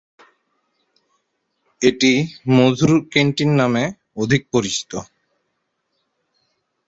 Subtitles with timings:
[1.81, 2.11] এটি
[2.47, 3.83] '"মধুর ক্যান্টিন"' নামে
[4.17, 4.91] অধিক পরিচিত।